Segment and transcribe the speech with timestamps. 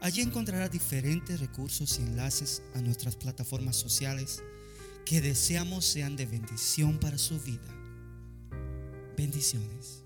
[0.00, 4.42] Allí encontrará diferentes recursos y enlaces a nuestras plataformas sociales
[5.04, 7.66] que deseamos sean de bendición para su vida.
[9.16, 10.02] Bendiciones.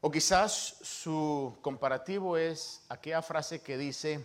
[0.00, 4.24] O quizás su comparativo es aquella frase que dice,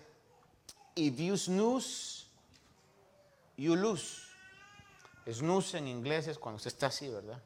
[0.95, 2.25] if you snooze,
[3.57, 4.17] you lose.
[5.31, 7.41] Snooze en inglés es cuando usted está así, ¿verdad?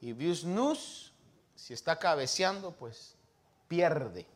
[0.00, 1.10] If you snooze,
[1.56, 3.15] si está cabeceando, pues
[3.68, 4.26] pierde.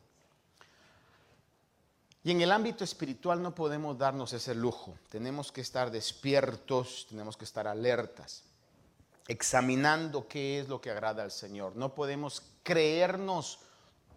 [2.23, 4.99] Y en el ámbito espiritual no podemos darnos ese lujo.
[5.09, 8.45] Tenemos que estar despiertos, tenemos que estar alertas,
[9.27, 11.77] examinando qué es lo que agrada al Señor.
[11.77, 13.61] No podemos creernos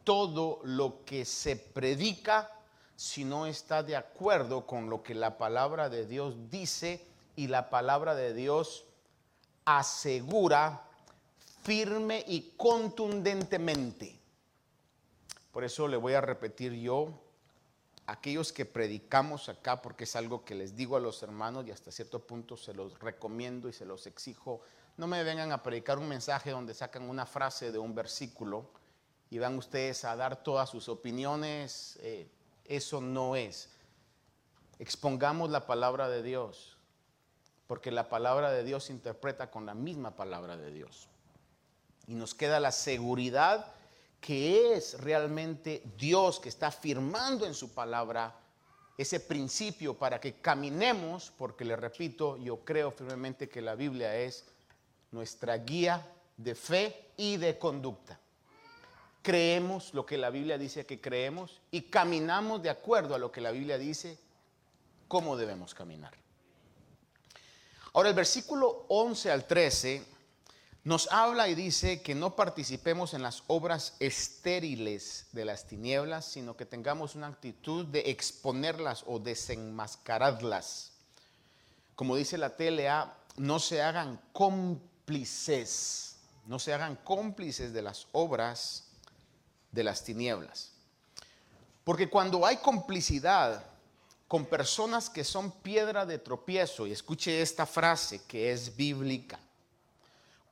[0.03, 2.51] todo lo que se predica
[2.95, 7.69] si no está de acuerdo con lo que la palabra de Dios dice y la
[7.69, 8.85] palabra de Dios
[9.65, 10.83] asegura
[11.63, 14.22] firme y contundentemente.
[15.53, 17.13] Por eso le voy a repetir yo,
[18.07, 21.91] aquellos que predicamos acá, porque es algo que les digo a los hermanos y hasta
[21.91, 24.61] cierto punto se los recomiendo y se los exijo,
[24.97, 28.65] no me vengan a predicar un mensaje donde sacan una frase de un versículo
[29.29, 31.99] y van ustedes a dar todas sus opiniones.
[32.01, 32.27] Eh,
[32.65, 33.69] eso no es.
[34.79, 36.77] Expongamos la palabra de Dios,
[37.67, 41.09] porque la palabra de Dios se interpreta con la misma palabra de Dios.
[42.07, 43.71] Y nos queda la seguridad
[44.23, 48.33] que es realmente Dios que está firmando en su palabra
[48.97, 54.45] ese principio para que caminemos, porque le repito, yo creo firmemente que la Biblia es
[55.11, 58.17] nuestra guía de fe y de conducta.
[59.21, 63.41] Creemos lo que la Biblia dice que creemos y caminamos de acuerdo a lo que
[63.41, 64.17] la Biblia dice
[65.09, 66.13] cómo debemos caminar.
[67.91, 70.12] Ahora el versículo 11 al 13
[70.83, 76.57] nos habla y dice que no participemos en las obras estériles de las tinieblas, sino
[76.57, 80.91] que tengamos una actitud de exponerlas o desenmascararlas.
[81.95, 86.17] Como dice la TLA, no se hagan cómplices,
[86.47, 88.83] no se hagan cómplices de las obras
[89.71, 90.71] de las tinieblas.
[91.85, 93.63] Porque cuando hay complicidad
[94.27, 99.39] con personas que son piedra de tropiezo, y escuche esta frase que es bíblica,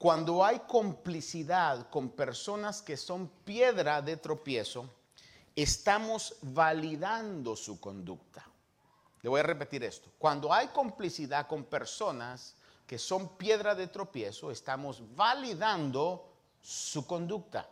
[0.01, 4.89] cuando hay complicidad con personas que son piedra de tropiezo,
[5.55, 8.43] estamos validando su conducta.
[9.21, 10.09] Le voy a repetir esto.
[10.17, 12.55] Cuando hay complicidad con personas
[12.87, 17.69] que son piedra de tropiezo, estamos validando su conducta.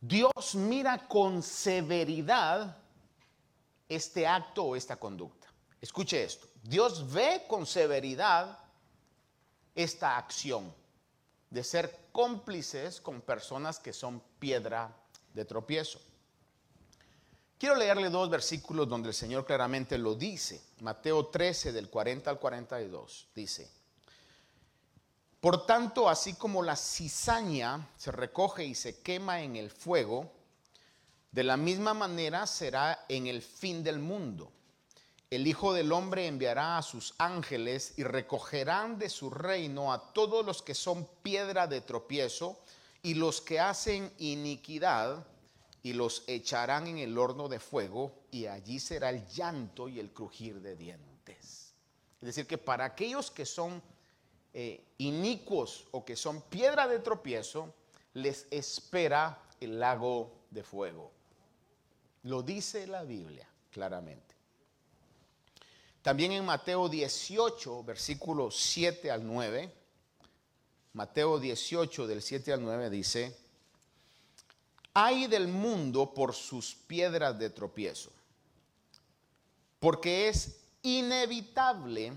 [0.00, 2.74] Dios mira con severidad
[3.86, 5.48] este acto o esta conducta.
[5.78, 6.48] Escuche esto.
[6.62, 8.61] Dios ve con severidad
[9.74, 10.72] esta acción
[11.50, 14.94] de ser cómplices con personas que son piedra
[15.34, 16.00] de tropiezo.
[17.58, 20.60] Quiero leerle dos versículos donde el Señor claramente lo dice.
[20.80, 23.70] Mateo 13 del 40 al 42 dice,
[25.40, 30.30] por tanto, así como la cizaña se recoge y se quema en el fuego,
[31.32, 34.52] de la misma manera será en el fin del mundo
[35.32, 40.44] el Hijo del Hombre enviará a sus ángeles y recogerán de su reino a todos
[40.44, 42.60] los que son piedra de tropiezo
[43.02, 45.26] y los que hacen iniquidad
[45.82, 50.12] y los echarán en el horno de fuego y allí será el llanto y el
[50.12, 51.72] crujir de dientes.
[52.20, 53.82] Es decir, que para aquellos que son
[54.52, 57.74] eh, inicuos o que son piedra de tropiezo,
[58.12, 61.10] les espera el lago de fuego.
[62.24, 64.31] Lo dice la Biblia claramente.
[66.02, 69.72] También en Mateo 18, versículos 7 al 9,
[70.94, 73.36] Mateo 18 del 7 al 9 dice,
[74.94, 78.10] hay del mundo por sus piedras de tropiezo,
[79.78, 82.12] porque es inevitable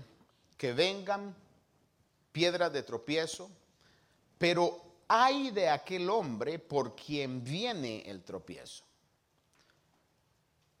[0.58, 1.34] que vengan
[2.32, 3.48] piedras de tropiezo,
[4.36, 8.85] pero hay de aquel hombre por quien viene el tropiezo.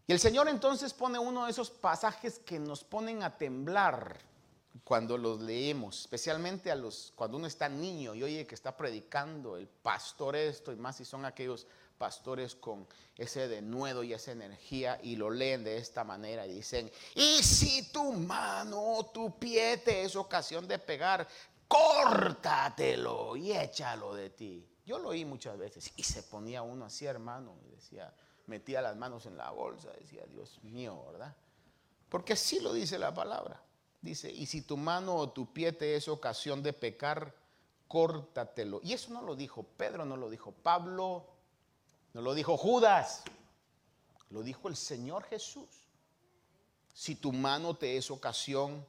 [0.06, 4.18] Y el Señor entonces pone uno de esos pasajes que nos ponen a temblar
[4.84, 9.56] cuando los leemos, especialmente a los, cuando uno está niño y oye que está predicando
[9.56, 11.66] el pastor esto, y más si son aquellos
[11.98, 12.86] pastores con
[13.16, 17.90] ese denuedo y esa energía y lo leen de esta manera y dicen, y si
[17.90, 21.26] tu mano o tu pie te es ocasión de pegar,
[21.66, 24.68] córtatelo y échalo de ti.
[24.84, 28.14] Yo lo oí muchas veces y se ponía uno así, hermano, y decía,
[28.46, 31.34] metía las manos en la bolsa, decía, Dios mío, ¿verdad?
[32.08, 33.60] Porque así lo dice la palabra.
[34.00, 37.34] Dice, y si tu mano o tu pie te es ocasión de pecar,
[37.88, 38.80] córtatelo.
[38.82, 41.26] Y eso no lo dijo Pedro, no lo dijo Pablo,
[42.12, 43.24] no lo dijo Judas,
[44.30, 45.68] lo dijo el Señor Jesús.
[46.94, 48.86] Si tu mano te es ocasión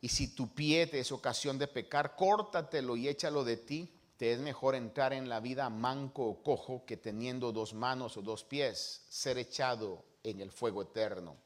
[0.00, 3.97] y si tu pie te es ocasión de pecar, córtatelo y échalo de ti.
[4.18, 8.22] Te es mejor entrar en la vida manco o cojo que teniendo dos manos o
[8.22, 11.36] dos pies, ser echado en el fuego eterno.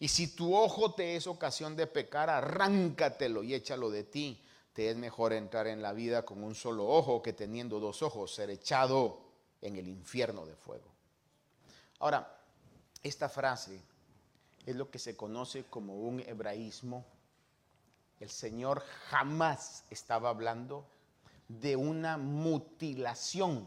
[0.00, 4.42] Y si tu ojo te es ocasión de pecar, arráncatelo y échalo de ti.
[4.72, 8.34] Te es mejor entrar en la vida con un solo ojo que teniendo dos ojos,
[8.34, 9.20] ser echado
[9.62, 10.92] en el infierno de fuego.
[12.00, 12.40] Ahora,
[13.04, 13.80] esta frase
[14.66, 17.06] es lo que se conoce como un hebraísmo.
[18.18, 20.84] El Señor jamás estaba hablando
[21.48, 23.66] de una mutilación.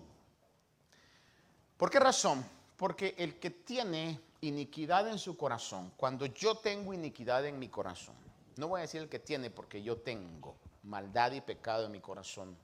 [1.78, 2.46] ¿Por qué razón?
[2.78, 8.16] Porque el que tiene iniquidad en su corazón, cuando yo tengo iniquidad en mi corazón,
[8.58, 12.02] no voy a decir el que tiene porque yo tengo maldad y pecado en mi
[12.02, 12.58] corazón.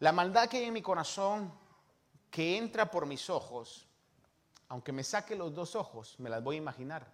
[0.00, 1.52] La maldad que hay en mi corazón,
[2.30, 3.86] que entra por mis ojos,
[4.68, 7.06] aunque me saque los dos ojos, me las voy a imaginar.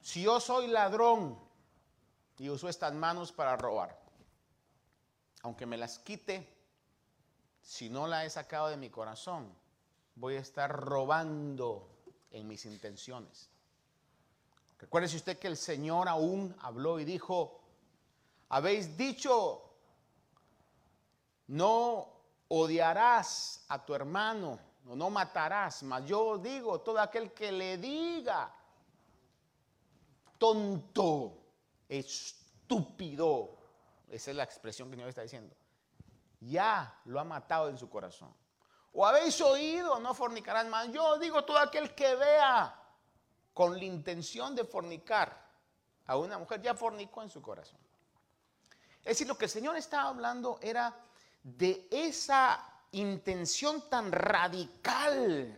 [0.00, 1.38] Si yo soy ladrón
[2.38, 3.98] y uso estas manos para robar,
[5.42, 6.48] aunque me las quite,
[7.60, 9.52] si no la he sacado de mi corazón,
[10.14, 11.88] voy a estar robando
[12.30, 13.50] en mis intenciones.
[14.78, 17.60] Recuérdese usted que el Señor aún habló y dijo,
[18.48, 19.64] habéis dicho,
[21.48, 22.08] no
[22.48, 24.58] odiarás a tu hermano,
[24.88, 28.54] o no matarás, mas yo digo, todo aquel que le diga,
[30.38, 31.37] tonto,
[31.88, 33.56] estúpido,
[34.08, 35.54] esa es la expresión que Señor está diciendo
[36.40, 38.32] ya lo ha matado en su corazón.
[38.92, 40.90] O habéis oído, no fornicarás más.
[40.92, 42.74] Yo digo, todo aquel que vea
[43.52, 45.46] con la intención de fornicar
[46.06, 47.78] a una mujer, ya fornicó en su corazón.
[49.00, 50.94] Es decir, lo que el Señor estaba hablando era
[51.42, 55.54] de esa intención tan radical.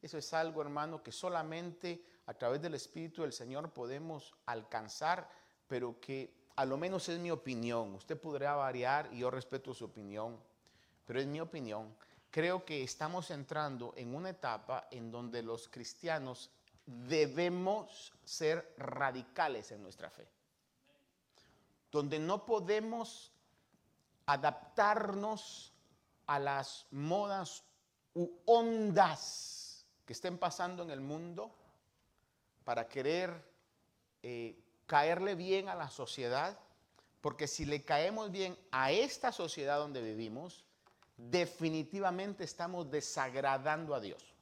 [0.00, 5.28] Eso es algo, hermano, que solamente a través del Espíritu del Señor podemos alcanzar,
[5.68, 9.86] pero que a lo menos es mi opinión, usted podrá variar y yo respeto su
[9.86, 10.38] opinión,
[11.04, 11.94] pero es mi opinión,
[12.30, 16.50] creo que estamos entrando en una etapa en donde los cristianos
[16.86, 20.26] debemos ser radicales en nuestra fe,
[21.90, 23.32] donde no podemos
[24.26, 25.72] adaptarnos
[26.26, 27.64] a las modas
[28.14, 31.54] u ondas que estén pasando en el mundo
[32.64, 33.30] para querer
[34.22, 36.58] eh, caerle bien a la sociedad,
[37.20, 40.64] porque si le caemos bien a esta sociedad donde vivimos,
[41.16, 44.34] definitivamente estamos desagradando a Dios.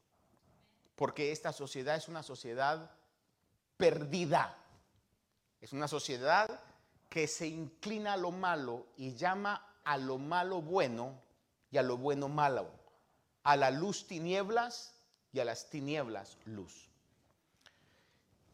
[0.96, 2.90] Porque esta sociedad es una sociedad
[3.76, 4.56] perdida.
[5.60, 6.60] Es una sociedad
[7.08, 11.20] que se inclina a lo malo y llama a lo malo bueno
[11.70, 12.70] y a lo bueno malo.
[13.43, 14.94] A la luz tinieblas
[15.32, 16.92] y a las tinieblas luz.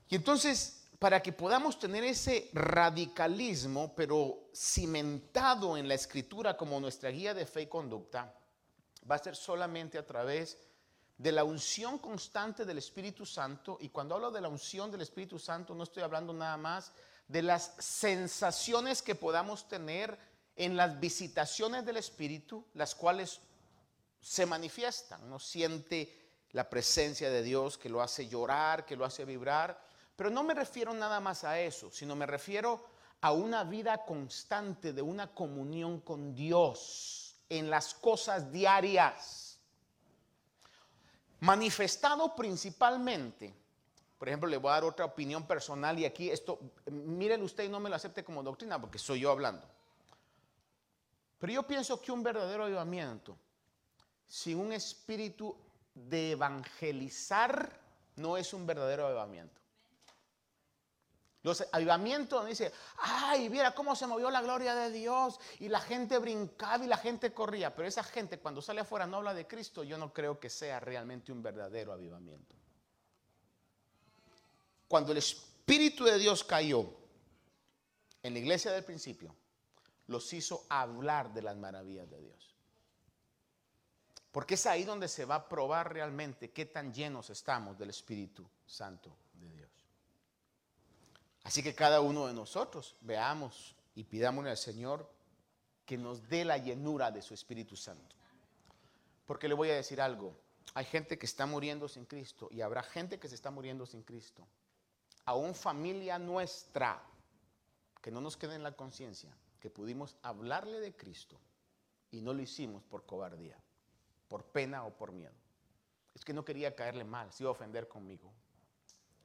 [0.08, 7.10] Y entonces para que podamos tener ese radicalismo, pero cimentado en la escritura como nuestra
[7.10, 8.34] guía de fe y conducta,
[9.08, 10.58] va a ser solamente a través
[11.16, 13.78] de la unción constante del Espíritu Santo.
[13.80, 16.92] Y cuando hablo de la unción del Espíritu Santo, no estoy hablando nada más
[17.28, 20.18] de las sensaciones que podamos tener
[20.56, 23.40] en las visitaciones del Espíritu, las cuales
[24.20, 25.30] se manifiestan.
[25.30, 26.12] No siente
[26.50, 29.87] la presencia de Dios que lo hace llorar, que lo hace vibrar
[30.18, 32.84] pero no me refiero nada más a eso, sino me refiero
[33.20, 39.60] a una vida constante de una comunión con Dios en las cosas diarias.
[41.38, 43.54] Manifestado principalmente,
[44.18, 47.68] por ejemplo, le voy a dar otra opinión personal y aquí esto, miren usted y
[47.68, 49.64] no me lo acepte como doctrina porque soy yo hablando.
[51.38, 53.36] Pero yo pienso que un verdadero avivamiento
[54.26, 55.56] sin un espíritu
[55.94, 57.70] de evangelizar
[58.16, 59.67] no es un verdadero avivamiento.
[61.42, 66.18] Los avivamientos dice, ay, mira cómo se movió la gloria de Dios y la gente
[66.18, 67.74] brincaba y la gente corría.
[67.74, 70.80] Pero esa gente cuando sale afuera no habla de Cristo, yo no creo que sea
[70.80, 72.56] realmente un verdadero avivamiento.
[74.88, 76.90] cuando el Espíritu de Dios cayó
[78.22, 79.36] en la iglesia del principio,
[80.06, 82.54] los hizo hablar de las maravillas de Dios.
[84.32, 88.48] Porque es ahí donde se va a probar realmente qué tan llenos estamos del Espíritu
[88.66, 89.14] Santo.
[91.48, 95.10] Así que cada uno de nosotros veamos y pidámosle al Señor
[95.86, 98.14] que nos dé la llenura de su Espíritu Santo.
[99.24, 100.36] Porque le voy a decir algo,
[100.74, 104.02] hay gente que está muriendo sin Cristo y habrá gente que se está muriendo sin
[104.02, 104.46] Cristo.
[105.24, 107.02] Aún familia nuestra,
[108.02, 111.40] que no nos quede en la conciencia, que pudimos hablarle de Cristo
[112.10, 113.56] y no lo hicimos por cobardía,
[114.28, 115.32] por pena o por miedo.
[116.14, 118.30] Es que no quería caerle mal, se iba a ofender conmigo.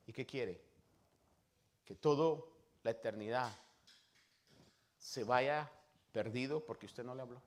[0.07, 0.72] ¿Y qué quiere?
[1.85, 2.43] Que toda
[2.83, 3.51] la eternidad
[4.97, 5.69] se vaya
[6.11, 7.41] perdido porque usted no le habló.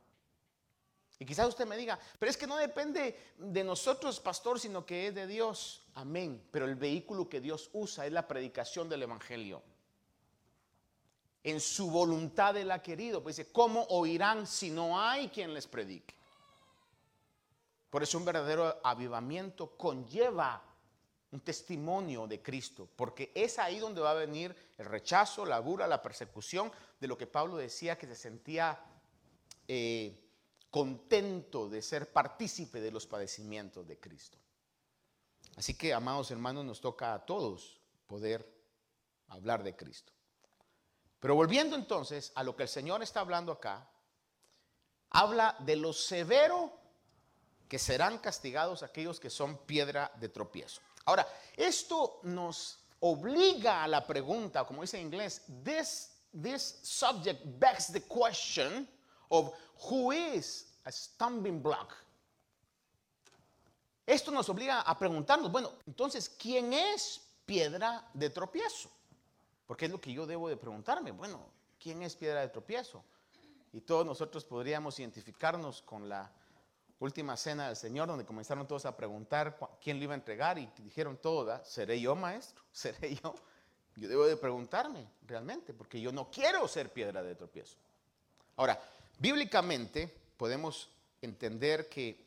[1.19, 5.07] Y quizás usted me diga, pero es que no depende de nosotros, pastor, sino que
[5.07, 5.83] es de Dios.
[5.95, 6.47] Amén.
[6.50, 9.62] Pero el vehículo que Dios usa es la predicación del Evangelio.
[11.43, 13.23] En su voluntad Él ha querido.
[13.23, 16.14] Pues dice, ¿cómo oirán si no hay quien les predique?
[17.88, 20.62] Por eso un verdadero avivamiento conlleva
[21.33, 25.87] un testimonio de Cristo, porque es ahí donde va a venir el rechazo, la burla,
[25.87, 28.78] la persecución, de lo que Pablo decía que se sentía
[29.68, 30.26] eh,
[30.71, 34.38] contento de ser partícipe de los padecimientos de Cristo.
[35.56, 38.47] Así que, amados hermanos, nos toca a todos poder
[39.28, 40.12] hablar de Cristo.
[41.18, 43.88] Pero volviendo entonces a lo que el Señor está hablando acá,
[45.11, 46.73] habla de lo severo
[47.68, 50.80] que serán castigados aquellos que son piedra de tropiezo.
[51.07, 57.93] Ahora, esto nos obliga a la pregunta, como dice en inglés, this this subject begs
[57.93, 58.87] the question
[59.31, 59.53] of
[59.89, 61.95] who is a stumbling block.
[64.07, 68.89] Esto nos obliga a preguntarnos, bueno, entonces, ¿quién es piedra de tropiezo?
[69.67, 71.11] Porque es lo que yo debo de preguntarme.
[71.11, 71.41] Bueno,
[71.81, 73.03] ¿quién es piedra de tropiezo?
[73.73, 76.31] Y todos nosotros podríamos identificarnos con la
[76.99, 80.71] última cena del Señor, donde comenzaron todos a preguntar quién le iba a entregar y
[80.79, 82.62] dijeron todas, ¿seré yo maestro?
[82.73, 83.35] ¿Seré yo?
[83.97, 87.76] Yo debo de preguntarme realmente, porque yo no quiero ser piedra de tropiezo.
[88.57, 88.81] Ahora,
[89.19, 90.91] bíblicamente podemos
[91.23, 92.26] entender que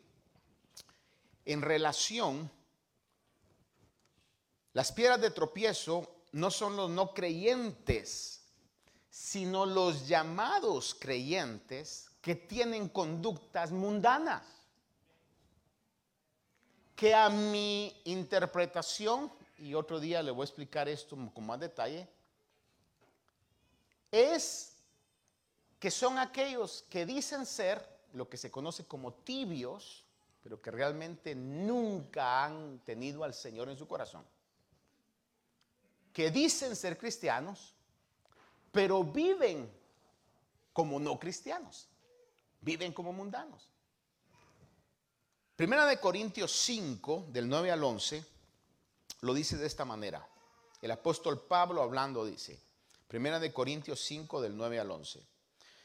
[1.45, 2.49] en relación,
[4.73, 8.41] las piedras de tropiezo no son los no creyentes,
[9.09, 14.43] sino los llamados creyentes que tienen conductas mundanas,
[16.99, 22.05] que a mi interpretación y otro día le voy a explicar esto con más detalle,
[24.11, 24.73] es
[25.79, 30.03] que son aquellos que dicen ser lo que se conoce como tibios,
[30.43, 34.25] pero que realmente nunca han tenido al Señor en su corazón.
[36.11, 37.75] Que dicen ser cristianos,
[38.73, 39.71] pero viven
[40.73, 41.87] como no cristianos,
[42.59, 43.69] viven como mundanos.
[45.59, 48.23] Primera de Corintios 5, del 9 al 11
[49.19, 50.25] lo dice de esta manera.
[50.81, 52.57] El apóstol Pablo hablando dice,
[53.09, 55.21] Primera de Corintios 5 del 9 al 11.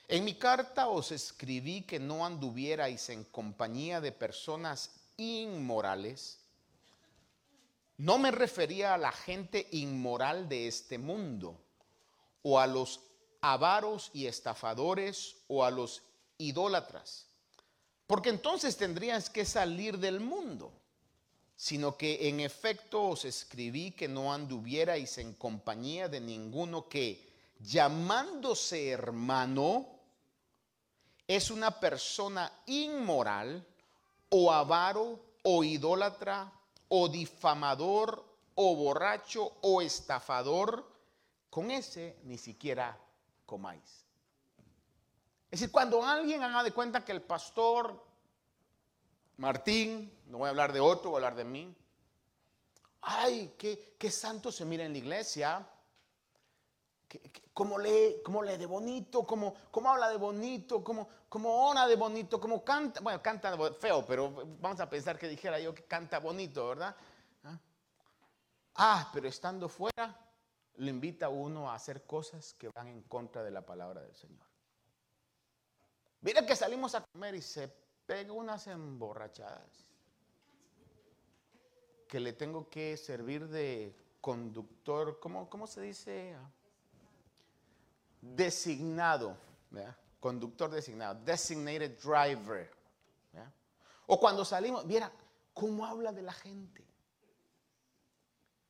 [0.07, 6.39] En mi carta os escribí que no anduvierais en compañía de personas inmorales.
[7.97, 11.61] No me refería a la gente inmoral de este mundo,
[12.43, 13.01] o a los
[13.41, 16.05] avaros y estafadores, o a los
[16.39, 17.27] idólatras,
[18.07, 20.73] porque entonces tendrías que salir del mundo
[21.57, 28.89] sino que en efecto os escribí que no anduvierais en compañía de ninguno que, llamándose
[28.91, 29.87] hermano,
[31.27, 33.65] es una persona inmoral
[34.31, 36.53] o avaro o idólatra
[36.89, 38.25] o difamador
[38.57, 40.87] o borracho o estafador,
[41.51, 42.99] con ese ni siquiera
[43.47, 44.05] comáis.
[45.55, 48.05] Es decir, cuando alguien haga de cuenta que el pastor
[49.37, 51.73] Martín, no voy a hablar de otro, voy a hablar de mí.
[53.03, 55.65] Ay, qué, qué santo se mira en la iglesia.
[57.53, 59.25] ¿Cómo lee, cómo lee de bonito?
[59.25, 60.83] ¿Cómo, cómo habla de bonito?
[60.83, 62.41] ¿Cómo, ¿Cómo ora de bonito?
[62.41, 62.99] ¿Cómo canta?
[63.01, 66.97] Bueno, canta feo, pero vamos a pensar que dijera yo que canta bonito, ¿verdad?
[67.45, 67.61] Ah,
[68.75, 70.19] ah pero estando fuera,
[70.79, 74.17] le invita a uno a hacer cosas que van en contra de la palabra del
[74.17, 74.44] Señor.
[76.25, 77.71] Mira que salimos a comer y se
[78.07, 79.91] pega unas emborrachadas
[82.09, 86.35] que le tengo que servir de conductor, ¿cómo, cómo se dice?
[88.23, 89.37] Designado,
[90.19, 92.71] conductor designado, designated driver.
[94.07, 95.13] O cuando salimos, mira
[95.53, 96.87] cómo habla de la gente.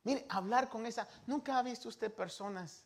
[0.02, 1.06] Mire, hablar con esa.
[1.28, 2.84] Nunca ha visto usted personas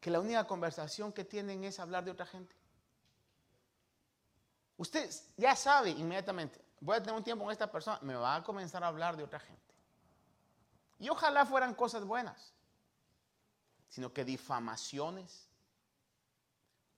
[0.00, 2.57] que la única conversación que tienen es hablar de otra gente.
[4.78, 8.42] Usted ya sabe inmediatamente, voy a tener un tiempo con esta persona, me va a
[8.44, 9.74] comenzar a hablar de otra gente.
[11.00, 12.54] Y ojalá fueran cosas buenas,
[13.88, 15.48] sino que difamaciones.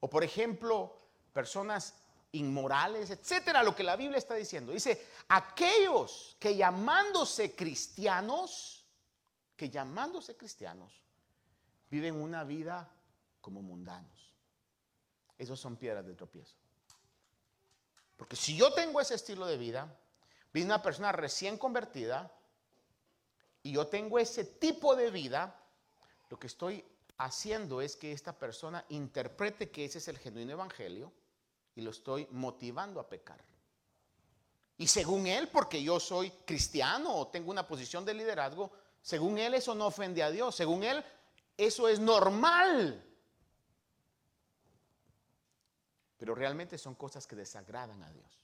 [0.00, 0.94] O por ejemplo,
[1.32, 1.94] personas
[2.32, 4.72] inmorales, etcétera, lo que la Biblia está diciendo.
[4.72, 8.86] Dice, aquellos que llamándose cristianos,
[9.56, 11.02] que llamándose cristianos,
[11.90, 12.90] viven una vida
[13.40, 14.34] como mundanos.
[15.38, 16.56] Esos son piedras de tropiezo.
[18.20, 19.96] Porque si yo tengo ese estilo de vida,
[20.52, 22.30] vi una persona recién convertida
[23.62, 25.58] y yo tengo ese tipo de vida,
[26.28, 26.84] lo que estoy
[27.16, 31.10] haciendo es que esta persona interprete que ese es el genuino evangelio
[31.74, 33.42] y lo estoy motivando a pecar.
[34.76, 39.54] Y según él, porque yo soy cristiano o tengo una posición de liderazgo, según él
[39.54, 41.02] eso no ofende a Dios, según él
[41.56, 43.02] eso es normal.
[46.20, 48.38] Pero realmente son cosas que desagradan a Dios.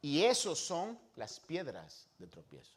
[0.00, 2.74] Y esos son las piedras de tropiezo.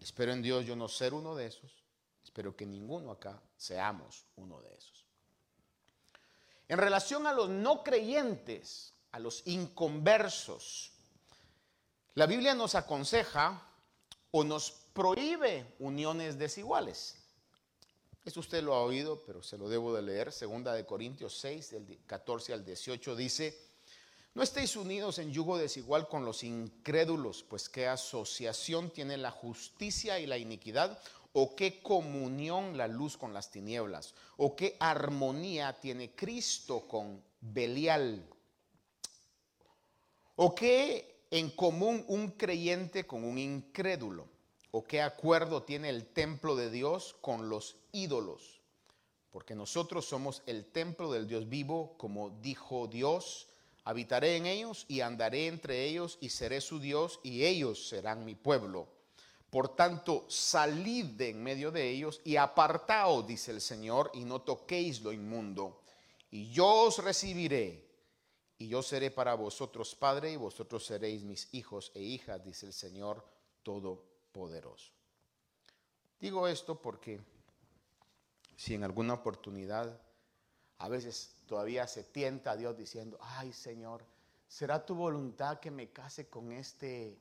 [0.00, 1.84] Espero en Dios yo no ser uno de esos.
[2.24, 5.04] Espero que ninguno acá seamos uno de esos.
[6.66, 10.90] En relación a los no creyentes, a los inconversos,
[12.14, 13.62] la Biblia nos aconseja
[14.32, 17.21] o nos prohíbe uniones desiguales.
[18.24, 20.32] Eso usted lo ha oído, pero se lo debo de leer.
[20.32, 23.58] Segunda de Corintios 6, del 14 al 18 dice,
[24.34, 30.18] no estéis unidos en yugo desigual con los incrédulos, pues qué asociación tiene la justicia
[30.18, 30.98] y la iniquidad,
[31.34, 34.14] ¿O qué comunión la luz con las tinieblas?
[34.36, 38.28] ¿O qué armonía tiene Cristo con Belial?
[40.36, 44.28] ¿O qué en común un creyente con un incrédulo?
[44.74, 48.62] ¿O qué acuerdo tiene el templo de Dios con los ídolos?
[49.30, 53.48] Porque nosotros somos el templo del Dios vivo, como dijo Dios,
[53.84, 58.34] habitaré en ellos y andaré entre ellos y seré su Dios y ellos serán mi
[58.34, 58.88] pueblo.
[59.50, 64.40] Por tanto, salid de en medio de ellos y apartaos, dice el Señor, y no
[64.40, 65.82] toquéis lo inmundo.
[66.30, 67.86] Y yo os recibiré,
[68.56, 72.72] y yo seré para vosotros Padre, y vosotros seréis mis hijos e hijas, dice el
[72.72, 73.22] Señor
[74.32, 74.92] Todopoderoso.
[76.20, 77.20] Digo esto porque
[78.56, 80.00] si en alguna oportunidad
[80.78, 84.04] a veces todavía se tienta a Dios diciendo, ay Señor,
[84.48, 87.18] ¿será tu voluntad que me case con este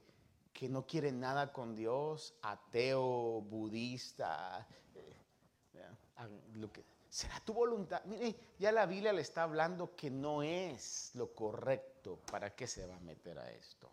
[0.54, 5.16] que no quiere nada con Dios, ateo, budista, eh,
[6.74, 8.04] que, será tu voluntad.
[8.06, 12.20] Mire, ya la Biblia le está hablando que no es lo correcto.
[12.32, 13.90] ¿Para qué se va a meter a esto?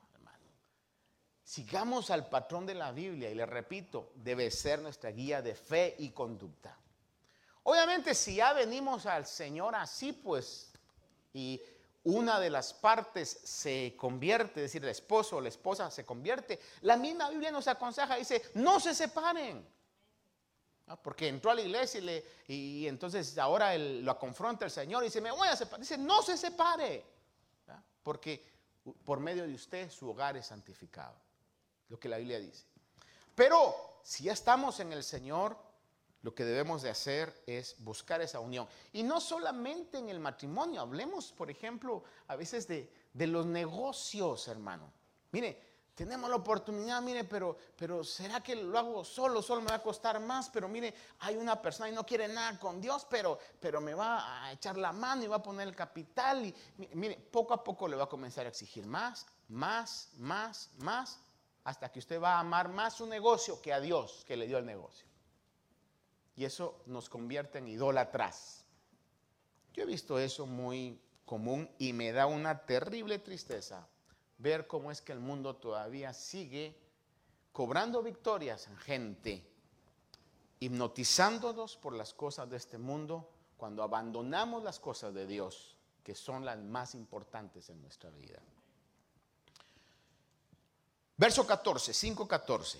[1.48, 5.96] Sigamos al patrón de la Biblia y le repito, debe ser nuestra guía de fe
[5.98, 6.76] y conducta.
[7.62, 10.70] Obviamente, si ya venimos al Señor así, pues,
[11.32, 11.58] y
[12.04, 16.60] una de las partes se convierte, es decir, el esposo o la esposa se convierte,
[16.82, 19.66] la misma Biblia nos aconseja, dice, no se separen.
[21.02, 25.06] Porque entró a la iglesia y, le, y entonces ahora lo confronta el Señor y
[25.06, 25.80] dice, me voy a separar.
[25.80, 27.06] Dice, no se separe.
[28.02, 28.46] Porque
[29.02, 31.27] por medio de usted su hogar es santificado.
[31.88, 32.64] Lo que la Biblia dice.
[33.34, 35.56] Pero si ya estamos en el Señor,
[36.22, 38.66] lo que debemos de hacer es buscar esa unión.
[38.92, 42.90] Y no solamente en el matrimonio, hablemos, por ejemplo, a veces de,
[43.26, 44.92] los negocios, hermano.
[45.30, 45.60] Mire,
[45.94, 49.42] tenemos la oportunidad, mire, pero, pero ¿será que lo hago solo?
[49.42, 52.58] Solo me va a costar más, pero mire, hay una persona y no quiere nada
[52.58, 55.76] con Dios, pero, pero me va a echar la mano y va a poner el
[55.76, 56.44] capital.
[56.44, 56.54] Y
[56.94, 61.20] mire, poco a poco le va a comenzar a exigir más, más, más, más,
[61.68, 64.56] hasta que usted va a amar más su negocio que a Dios que le dio
[64.56, 65.06] el negocio.
[66.34, 68.64] Y eso nos convierte en idólatras.
[69.74, 73.86] Yo he visto eso muy común y me da una terrible tristeza
[74.38, 76.74] ver cómo es que el mundo todavía sigue
[77.52, 79.46] cobrando victorias en gente,
[80.60, 86.46] hipnotizándonos por las cosas de este mundo cuando abandonamos las cosas de Dios, que son
[86.46, 88.40] las más importantes en nuestra vida.
[91.18, 92.78] Verso 14, 5.14,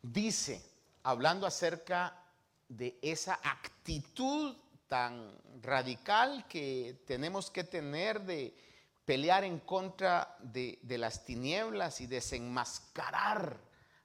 [0.00, 0.62] dice,
[1.02, 2.18] hablando acerca
[2.66, 4.56] de esa actitud
[4.88, 8.56] tan radical que tenemos que tener de
[9.04, 13.60] pelear en contra de, las tinieblas y desenmascarar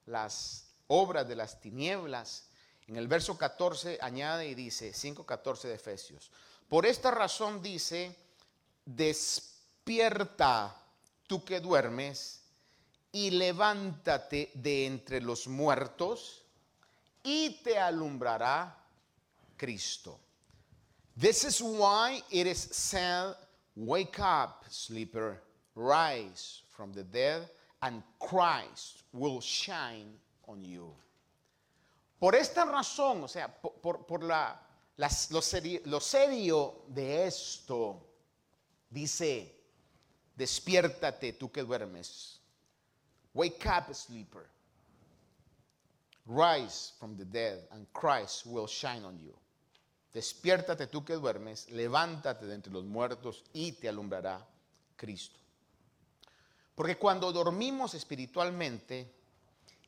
[0.06, 2.50] las obras de las tinieblas.
[2.88, 6.32] En el verso 14 añade y dice, 5.14 de Efesios,
[6.68, 8.14] por esta razón dice,
[8.84, 10.76] despierta
[11.28, 12.39] tú que duermes
[13.12, 16.44] y levántate de entre los muertos
[17.24, 18.76] y te alumbrará
[19.58, 20.20] Cristo.
[21.18, 23.36] This is why it is said,
[23.76, 25.42] Wake up, sleeper,
[25.76, 27.50] rise from the dead,
[27.82, 30.14] and Christ will shine
[30.48, 30.94] on you.
[32.20, 34.60] Por esta razón, o sea, por, por, la,
[34.98, 35.42] lo,
[35.86, 38.02] lo serio de esto,
[38.90, 39.56] dice,
[40.36, 42.39] despiértate tú que duermes.
[43.40, 44.50] Wake up, sleeper.
[46.26, 49.34] Rise from the dead, and Christ will shine on you.
[50.14, 54.46] Despiértate tú que duermes, levántate de entre los muertos y te alumbrará
[54.98, 55.40] Cristo.
[56.76, 59.10] Porque cuando dormimos espiritualmente,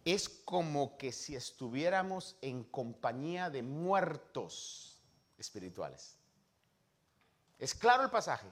[0.06, 4.98] es como que si estuviéramos en compañía de muertos
[5.38, 6.16] espirituales.
[7.60, 8.48] Es claro el pasaje.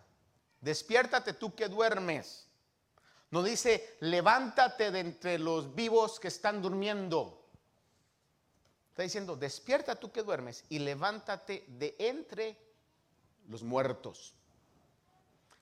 [0.60, 2.49] Despiértate tú que duermes.
[3.32, 7.40] No dice, levántate de entre los vivos que están durmiendo.
[8.90, 12.58] Está diciendo, despierta tú que duermes y levántate de entre
[13.48, 14.34] los muertos.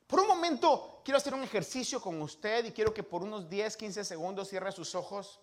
[0.08, 3.76] Por un momento quiero hacer un ejercicio con usted y quiero que por unos 10,
[3.76, 5.42] 15 segundos cierre sus ojos.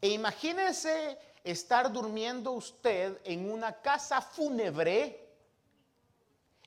[0.00, 5.32] E imagínese estar durmiendo usted en una casa fúnebre,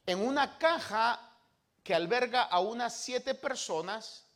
[0.06, 1.20] en una caja
[1.84, 4.27] que alberga a unas siete personas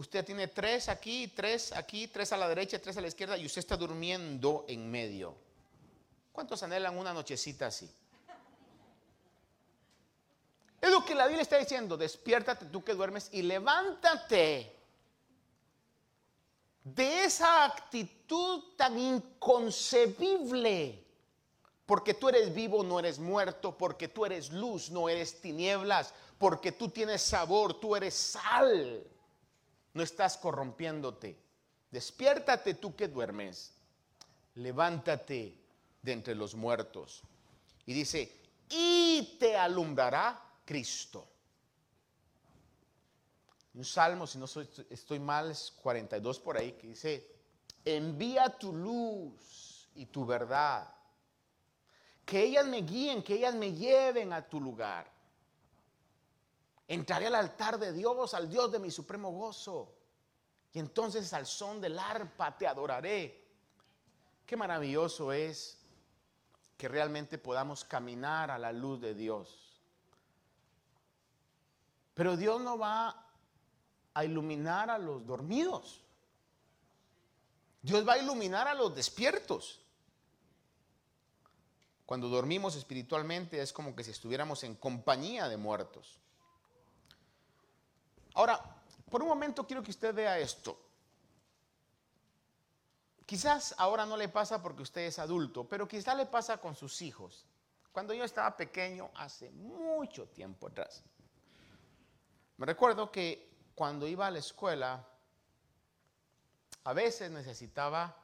[0.00, 3.44] Usted tiene tres aquí, tres aquí, tres a la derecha, tres a la izquierda y
[3.44, 5.36] usted está durmiendo en medio.
[6.32, 7.86] ¿Cuántos anhelan una nochecita así?
[10.80, 14.74] Es lo que la Biblia está diciendo, despiértate tú que duermes y levántate
[16.82, 21.04] de esa actitud tan inconcebible.
[21.84, 26.72] Porque tú eres vivo, no eres muerto, porque tú eres luz, no eres tinieblas, porque
[26.72, 29.06] tú tienes sabor, tú eres sal
[29.94, 31.36] no estás corrompiéndote.
[31.90, 33.72] Despiértate tú que duermes,
[34.54, 35.58] levántate
[36.02, 37.22] de entre los muertos.
[37.86, 38.32] Y dice,
[38.68, 41.26] y te alumbrará Cristo.
[43.74, 44.46] Un salmo, si no
[44.90, 47.26] estoy mal, es 42 por ahí, que dice,
[47.84, 50.92] envía tu luz y tu verdad.
[52.24, 55.10] Que ellas me guíen, que ellas me lleven a tu lugar.
[56.90, 59.94] Entraré al altar de Dios, al Dios de mi supremo gozo.
[60.72, 63.46] Y entonces al son del arpa te adoraré.
[64.44, 65.78] Qué maravilloso es
[66.76, 69.80] que realmente podamos caminar a la luz de Dios.
[72.12, 73.24] Pero Dios no va
[74.12, 76.00] a iluminar a los dormidos.
[77.82, 79.80] Dios va a iluminar a los despiertos.
[82.04, 86.18] Cuando dormimos espiritualmente es como que si estuviéramos en compañía de muertos.
[88.40, 88.58] Ahora,
[89.10, 90.80] por un momento quiero que usted vea esto.
[93.26, 97.02] Quizás ahora no le pasa porque usted es adulto, pero quizás le pasa con sus
[97.02, 97.44] hijos.
[97.92, 101.02] Cuando yo estaba pequeño, hace mucho tiempo atrás,
[102.56, 105.06] me recuerdo que cuando iba a la escuela,
[106.84, 108.16] a veces necesitaba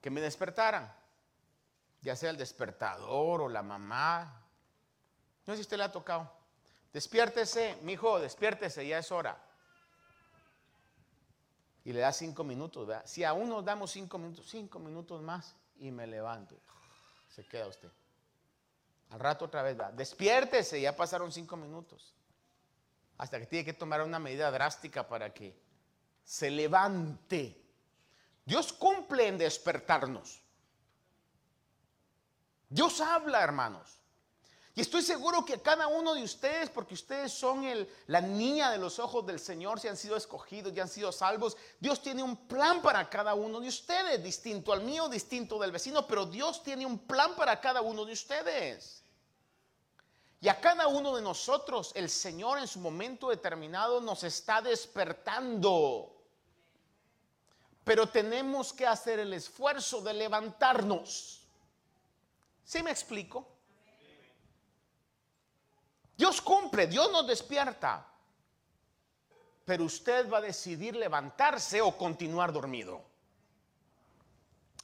[0.00, 0.94] que me despertaran,
[2.02, 4.44] ya sea el despertador o la mamá.
[5.44, 6.35] No sé si usted le ha tocado.
[6.96, 9.38] Despiértese, mi hijo, despiértese, ya es hora.
[11.84, 13.04] Y le da cinco minutos, ¿verdad?
[13.04, 16.56] Si aún nos damos cinco minutos, cinco minutos más y me levanto.
[17.28, 17.90] Se queda usted.
[19.10, 19.92] Al rato otra vez, ¿verdad?
[19.92, 22.14] Despiértese, ya pasaron cinco minutos.
[23.18, 25.54] Hasta que tiene que tomar una medida drástica para que
[26.24, 27.62] se levante.
[28.42, 30.40] Dios cumple en despertarnos.
[32.70, 33.95] Dios habla, hermanos.
[34.76, 37.64] Y estoy seguro que cada uno de ustedes, porque ustedes son
[38.08, 41.56] la niña de los ojos del Señor, si han sido escogidos, y han sido salvos,
[41.80, 46.06] Dios tiene un plan para cada uno de ustedes, distinto al mío, distinto del vecino,
[46.06, 49.02] pero Dios tiene un plan para cada uno de ustedes.
[50.42, 56.14] Y a cada uno de nosotros el Señor en su momento determinado nos está despertando.
[57.82, 61.40] Pero tenemos que hacer el esfuerzo de levantarnos.
[62.62, 63.55] ¿Sí me explico?
[66.16, 68.06] Dios cumple, Dios nos despierta.
[69.64, 73.02] Pero usted va a decidir levantarse o continuar dormido.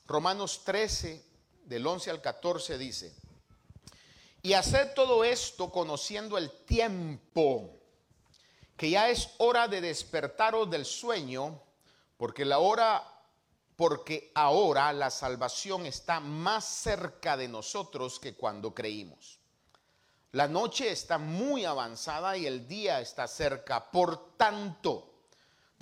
[0.07, 1.25] Romanos 13,
[1.65, 3.15] del 11 al 14 dice,
[4.43, 7.79] y hacer todo esto conociendo el tiempo,
[8.77, 11.63] que ya es hora de despertaros del sueño,
[12.17, 13.09] porque la hora
[13.77, 19.42] porque ahora la salvación está más cerca de nosotros que cuando creímos.
[20.33, 23.91] La noche está muy avanzada y el día está cerca.
[23.91, 25.13] Por tanto,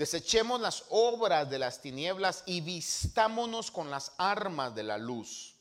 [0.01, 5.57] Desechemos las obras de las tinieblas y vistámonos con las armas de la luz.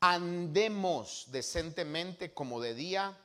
[0.00, 3.16] Andemos decentemente como de día,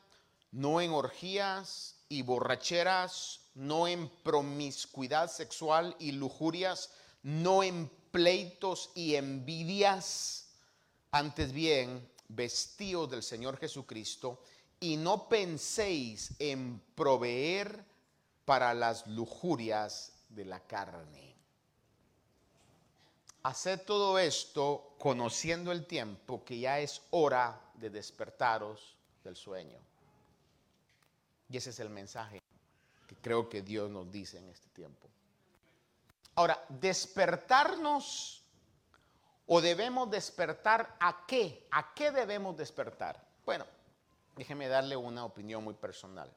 [0.53, 6.89] no en orgías y borracheras, no en promiscuidad sexual y lujurias,
[7.21, 10.51] no en pleitos y envidias,
[11.11, 14.41] antes bien, vestidos del Señor Jesucristo
[14.79, 17.83] y no penséis en proveer
[18.45, 21.35] para las lujurias de la carne.
[23.43, 29.79] Haced todo esto conociendo el tiempo que ya es hora de despertaros del sueño.
[31.49, 32.41] Y ese es el mensaje
[33.07, 35.07] que creo que Dios nos dice en este tiempo.
[36.35, 38.43] Ahora, despertarnos
[39.47, 41.67] o debemos despertar a qué?
[41.71, 43.25] ¿A qué debemos despertar?
[43.45, 43.65] Bueno,
[44.35, 46.29] déjeme darle una opinión muy personal.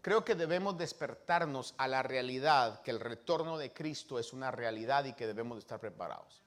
[0.00, 5.04] Creo que debemos despertarnos a la realidad que el retorno de Cristo es una realidad
[5.04, 6.42] y que debemos estar preparados.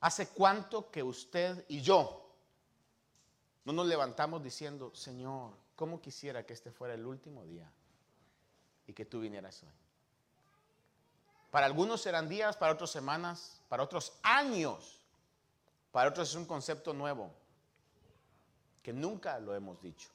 [0.00, 2.28] ¿Hace cuánto que usted y yo
[3.64, 7.70] no nos levantamos diciendo, Señor, ¿cómo quisiera que este fuera el último día
[8.88, 9.83] y que tú vinieras hoy?
[11.54, 14.98] Para algunos serán días, para otros semanas, para otros años,
[15.92, 17.30] para otros es un concepto nuevo
[18.82, 20.08] que nunca lo hemos dicho.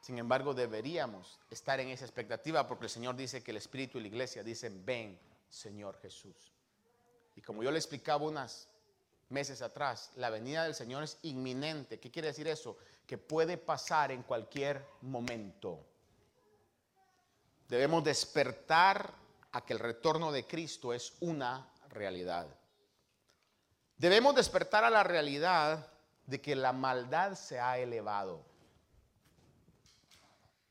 [0.00, 4.00] Sin embargo, deberíamos estar en esa expectativa porque el Señor dice que el Espíritu y
[4.00, 5.16] la iglesia dicen, ven,
[5.48, 6.34] Señor Jesús.
[7.36, 8.66] Y como yo le explicaba unas
[9.28, 12.00] meses atrás, la venida del Señor es inminente.
[12.00, 12.76] ¿Qué quiere decir eso?
[13.06, 15.86] Que puede pasar en cualquier momento.
[17.68, 19.21] Debemos despertar
[19.52, 22.46] a que el retorno de Cristo es una realidad.
[23.96, 25.86] Debemos despertar a la realidad
[26.26, 28.44] de que la maldad se ha elevado.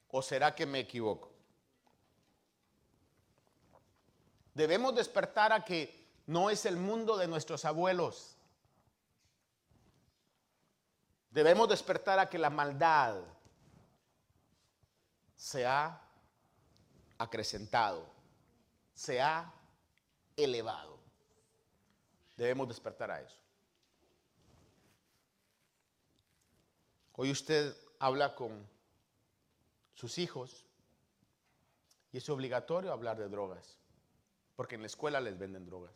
[0.09, 1.31] ¿O será que me equivoco?
[4.53, 8.35] Debemos despertar a que no es el mundo de nuestros abuelos,
[11.31, 13.15] Debemos despertar a que la maldad
[15.37, 16.01] se ha
[17.17, 18.05] acrecentado,
[18.93, 19.53] se ha
[20.35, 20.99] elevado.
[22.37, 23.37] Debemos despertar a eso.
[27.13, 28.67] Hoy usted habla con
[29.93, 30.65] sus hijos
[32.11, 33.77] y es obligatorio hablar de drogas,
[34.55, 35.93] porque en la escuela les venden drogas.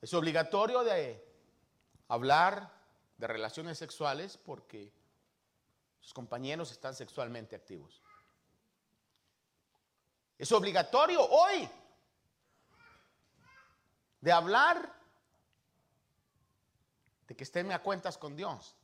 [0.00, 1.24] Es obligatorio de
[2.08, 2.72] hablar
[3.16, 4.92] de relaciones sexuales porque
[6.00, 8.02] sus compañeros están sexualmente activos.
[10.38, 11.68] Es obligatorio hoy
[14.20, 14.94] de hablar
[17.26, 18.76] de que estén a cuentas con Dios,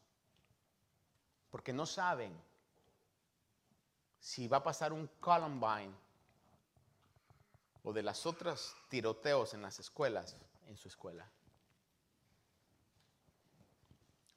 [1.50, 2.36] porque no saben
[4.18, 5.94] si va a pasar un Columbine
[7.84, 10.36] o de las otras tiroteos en las escuelas,
[10.66, 11.30] en su escuela.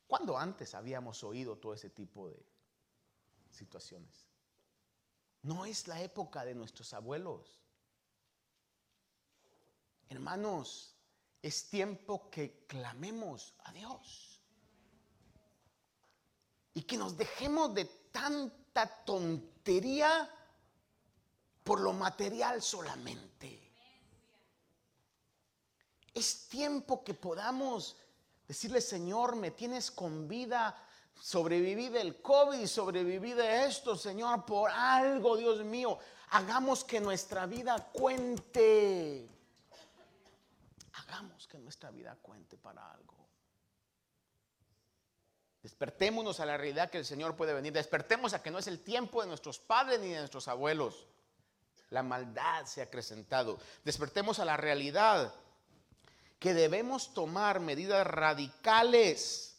[0.05, 2.45] ¿Cuándo antes habíamos oído todo ese tipo de
[3.49, 4.26] situaciones?
[5.47, 7.61] No es la época de nuestros abuelos.
[10.09, 10.93] Hermanos,
[11.41, 14.41] es tiempo que clamemos a Dios.
[16.73, 20.29] Y que nos dejemos de tanta tontería
[21.63, 23.71] por lo material solamente.
[26.13, 27.95] Es tiempo que podamos
[28.47, 30.73] Decirle, Señor, me tienes con vida,
[31.21, 35.97] sobreviví del COVID, sobreviví de esto, Señor, por algo, Dios mío.
[36.29, 39.27] Hagamos que nuestra vida cuente.
[40.93, 43.15] Hagamos que nuestra vida cuente para algo.
[45.63, 47.73] Despertémonos a la realidad que el Señor puede venir.
[47.73, 51.07] Despertemos a que no es el tiempo de nuestros padres ni de nuestros abuelos.
[51.89, 53.59] La maldad se ha acrecentado.
[53.83, 55.33] Despertemos a la realidad
[56.39, 59.56] que debemos tomar medidas radicales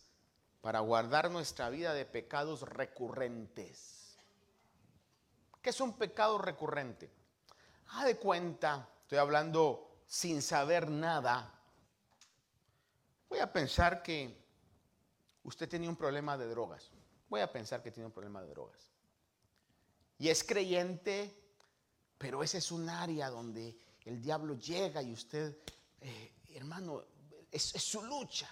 [0.61, 4.17] para guardar nuestra vida de pecados recurrentes.
[5.63, 7.11] ¿Qué es un pecado recurrente?
[7.89, 11.55] Ah, de cuenta, estoy hablando sin saber nada.
[13.29, 14.45] Voy a pensar que
[15.45, 16.91] usted tenía un problema de drogas.
[17.29, 18.91] Voy a pensar que tiene un problema de drogas.
[20.19, 21.35] Y es creyente,
[22.17, 25.57] pero ese es un área donde el diablo llega y usted
[26.01, 27.05] eh, hermano,
[27.51, 28.49] es, su lucha.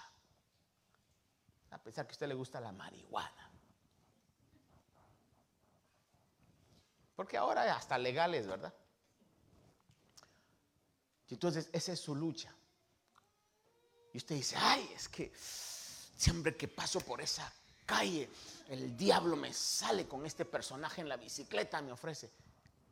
[1.70, 3.50] A pesar que a usted le gusta la marihuana.
[7.14, 8.74] Porque ahora hasta legales, ¿verdad?
[11.28, 12.54] Entonces esa es su lucha.
[14.12, 17.52] Y usted dice, ay, es que siempre que paso por esa
[17.84, 18.30] calle,
[18.68, 22.30] el diablo me sale con este personaje en la bicicleta, me ofrece.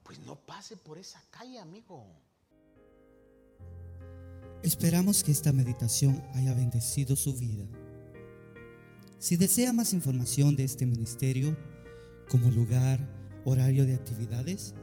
[0.03, 2.05] Pues no pase por esa calle, amigo.
[4.63, 7.67] Esperamos que esta meditación haya bendecido su vida.
[9.25, 11.57] Si desea más información de este ministerio,
[12.29, 13.01] como lugar,
[13.47, 14.75] horario de actividades,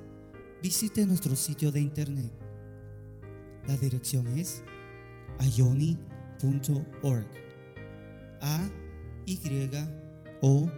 [0.64, 2.32] visite nuestro sitio de internet.
[3.68, 4.64] La dirección es
[5.38, 7.28] ayoni.org.
[8.42, 8.68] A
[9.28, 9.40] Y
[10.42, 10.72] O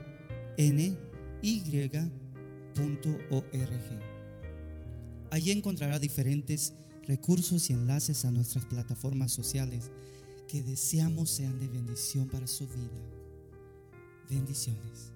[0.58, 0.98] N
[1.42, 2.04] Y.org.
[5.32, 6.74] Allí encontrará diferentes
[7.08, 9.90] recursos y enlaces a nuestras plataformas sociales
[10.50, 13.13] que deseamos sean de bendición para su vida.
[14.30, 15.13] Bendiciones.